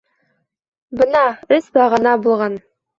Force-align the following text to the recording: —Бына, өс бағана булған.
—Бына, 1.03 1.23
өс 1.59 1.71
бағана 1.79 2.19
булған. 2.29 2.63